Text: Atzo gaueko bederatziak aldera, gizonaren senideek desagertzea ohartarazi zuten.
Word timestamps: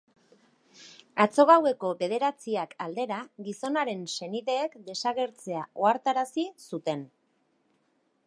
Atzo 1.25 1.43
gaueko 1.49 1.89
bederatziak 1.99 2.71
aldera, 2.85 3.19
gizonaren 3.49 4.01
senideek 4.15 4.77
desagertzea 4.89 5.63
ohartarazi 5.83 6.47
zuten. 6.73 7.05